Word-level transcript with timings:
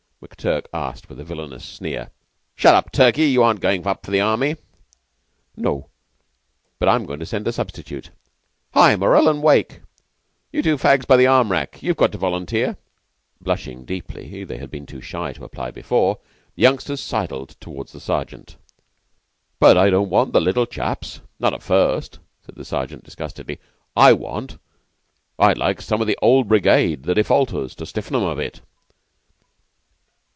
McTurk 0.23 0.67
asked 0.71 1.09
with 1.09 1.19
a 1.19 1.23
villainous 1.23 1.65
sneer. 1.65 2.11
"Shut 2.55 2.75
up, 2.75 2.91
Turkey. 2.91 3.25
You 3.25 3.41
aren't 3.41 3.59
goin' 3.59 3.85
up 3.87 4.05
for 4.05 4.11
the 4.11 4.21
Army." 4.21 4.55
"No, 5.57 5.89
but 6.79 6.87
I'm 6.87 7.05
goin' 7.07 7.19
to 7.19 7.25
send 7.25 7.47
a 7.47 7.51
substitute. 7.51 8.11
Hi! 8.75 8.95
Morrell 8.95 9.27
an' 9.27 9.41
Wake! 9.41 9.81
You 10.51 10.61
two 10.61 10.77
fags 10.77 11.07
by 11.07 11.17
the 11.17 11.25
arm 11.27 11.51
rack, 11.51 11.81
you've 11.83 11.97
got 11.97 12.11
to 12.11 12.19
volunteer." 12.19 12.77
Blushing 13.41 13.83
deeply 13.83 14.43
they 14.43 14.57
had 14.57 14.69
been 14.69 14.85
too 14.85 15.01
shy 15.01 15.33
to 15.33 15.43
apply 15.43 15.69
before 15.71 16.19
the 16.55 16.61
youngsters 16.61 17.01
sidled 17.01 17.55
towards 17.59 17.91
the 17.91 17.99
Sergeant. 17.99 18.55
"But 19.59 19.75
I 19.77 19.89
don't 19.89 20.09
want 20.09 20.33
the 20.33 20.41
little 20.41 20.67
chaps 20.67 21.19
not 21.39 21.53
at 21.55 21.63
first," 21.63 22.19
said 22.45 22.53
the 22.55 22.65
Sergeant 22.65 23.03
disgustedly. 23.03 23.59
"I 23.95 24.13
want 24.13 24.59
I'd 25.39 25.57
like 25.57 25.81
some 25.81 25.99
of 25.99 26.05
the 26.07 26.17
Old 26.21 26.47
Brigade 26.47 27.03
the 27.03 27.15
defaulters 27.15 27.73
to 27.75 27.87
stiffen 27.87 28.15
'em 28.17 28.21
a 28.23 28.35
bit." 28.35 28.61